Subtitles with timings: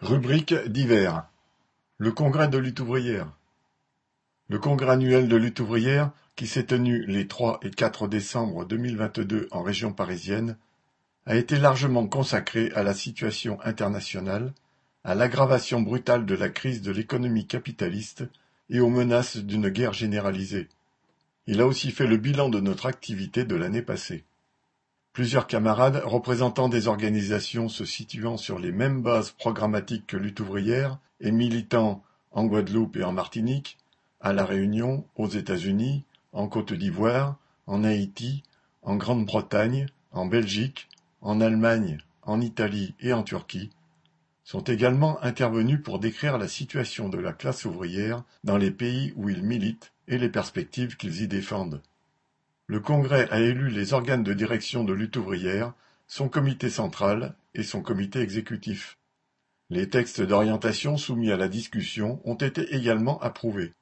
[0.00, 1.26] Rubrique divers.
[1.96, 3.32] Le congrès de lutte ouvrière.
[4.48, 9.48] Le congrès annuel de lutte ouvrière, qui s'est tenu les 3 et 4 décembre 2022
[9.50, 10.56] en région parisienne,
[11.26, 14.52] a été largement consacré à la situation internationale,
[15.02, 18.22] à l'aggravation brutale de la crise de l'économie capitaliste
[18.70, 20.68] et aux menaces d'une guerre généralisée.
[21.48, 24.22] Il a aussi fait le bilan de notre activité de l'année passée.
[25.12, 30.98] Plusieurs camarades représentant des organisations se situant sur les mêmes bases programmatiques que Lutte ouvrière
[31.20, 33.78] et militant en Guadeloupe et en Martinique,
[34.20, 38.42] à La Réunion, aux États-Unis, en Côte d'Ivoire, en Haïti,
[38.82, 40.88] en Grande-Bretagne, en Belgique,
[41.20, 43.70] en Allemagne, en Italie et en Turquie,
[44.44, 49.28] sont également intervenus pour décrire la situation de la classe ouvrière dans les pays où
[49.28, 51.82] ils militent et les perspectives qu'ils y défendent.
[52.70, 55.72] Le Congrès a élu les organes de direction de Lutte ouvrière,
[56.06, 58.98] son comité central et son comité exécutif.
[59.70, 63.72] Les textes d'orientation soumis à la discussion ont été également approuvés.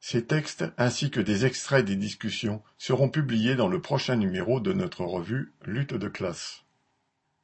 [0.00, 4.72] Ces textes, ainsi que des extraits des discussions, seront publiés dans le prochain numéro de
[4.72, 6.64] notre revue Lutte de classe.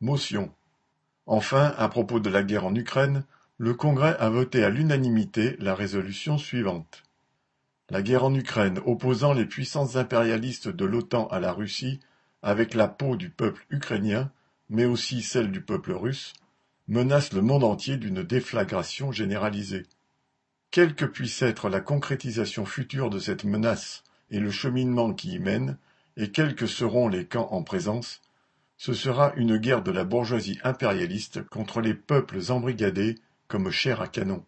[0.00, 0.54] Motion.
[1.26, 3.24] Enfin, à propos de la guerre en Ukraine,
[3.58, 7.02] le Congrès a voté à l'unanimité la résolution suivante.
[7.90, 12.00] La guerre en Ukraine opposant les puissances impérialistes de l'OTAN à la Russie,
[12.42, 14.30] avec la peau du peuple ukrainien,
[14.68, 16.34] mais aussi celle du peuple russe,
[16.86, 19.86] menace le monde entier d'une déflagration généralisée.
[20.70, 25.38] Quelle que puisse être la concrétisation future de cette menace et le cheminement qui y
[25.38, 25.78] mène,
[26.18, 28.20] et quels que seront les camps en présence,
[28.76, 33.16] ce sera une guerre de la bourgeoisie impérialiste contre les peuples embrigadés
[33.48, 34.44] comme chair à canon.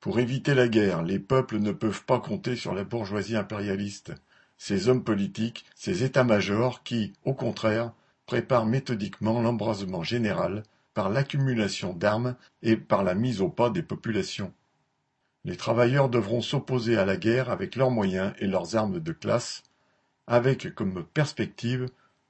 [0.00, 4.14] Pour éviter la guerre, les peuples ne peuvent pas compter sur la bourgeoisie impérialiste,
[4.56, 7.92] ces hommes politiques, ces états-majors qui, au contraire,
[8.24, 10.62] préparent méthodiquement l'embrasement général
[10.94, 14.52] par l'accumulation d'armes et par la mise au pas des populations.
[15.44, 19.62] Les travailleurs devront s'opposer à la guerre avec leurs moyens et leurs armes de classe,
[20.26, 21.88] avec comme perspective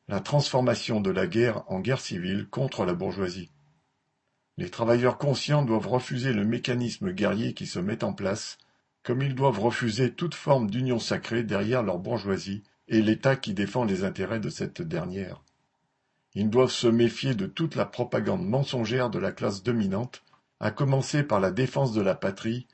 [0.09, 3.51] la transformation de la guerre en guerre civile contre la bourgeoisie.
[4.61, 8.59] Les travailleurs conscients doivent refuser le mécanisme guerrier qui se met en place,
[9.03, 13.87] comme ils doivent refuser toute forme d'union sacrée derrière leur bourgeoisie et l'État qui défend
[13.87, 15.43] les intérêts de cette dernière.
[16.35, 20.25] Ils doivent se méfier de toute la propagande mensongère de la classe dominante,
[20.61, 22.67] à commencer par la défense de la patrie,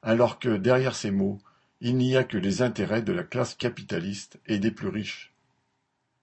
[0.00, 1.42] alors que derrière ces mots,
[1.82, 5.34] il n'y a que les intérêts de la classe capitaliste et des plus riches.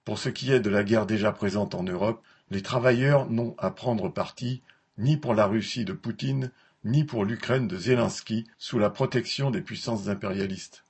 [0.03, 3.69] Pour ce qui est de la guerre déjà présente en Europe, les travailleurs n'ont à
[3.69, 4.63] prendre parti
[4.97, 6.51] ni pour la Russie de Poutine,
[6.83, 10.83] ni pour l'Ukraine de Zelensky sous la protection des puissances impérialistes.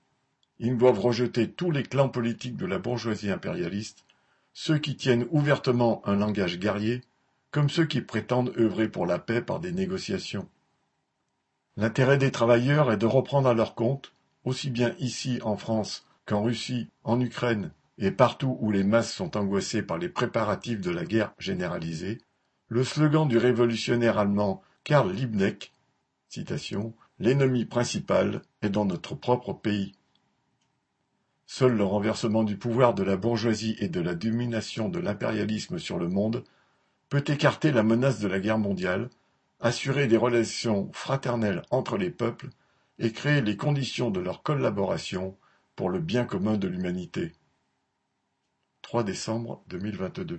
[0.60, 4.06] Ils doivent rejeter tous les clans politiques de la bourgeoisie impérialiste,
[4.54, 7.02] ceux qui tiennent ouvertement un langage guerrier,
[7.52, 10.48] comme ceux qui prétendent œuvrer pour la paix par des négociations.
[11.78, 14.14] L'intérêt des travailleurs est de reprendre à leur compte,
[14.46, 19.38] aussi bien ici en France qu'en Russie, en Ukraine et partout où les masses sont
[19.38, 22.20] angoissées par les préparatifs de la guerre généralisée,
[22.72, 25.74] le slogan du révolutionnaire allemand Karl Liebknecht
[27.20, 29.92] L'ennemi principal est dans notre propre pays.
[31.46, 36.00] Seul le renversement du pouvoir de la bourgeoisie et de la domination de l'impérialisme sur
[36.00, 36.46] le monde
[37.10, 39.10] peut écarter la menace de la guerre mondiale,
[39.60, 42.48] assurer des relations fraternelles entre les peuples
[43.00, 45.38] et créer les conditions de leur collaboration
[45.76, 47.34] pour le bien commun de l'humanité.
[48.82, 50.38] 3 décembre 2022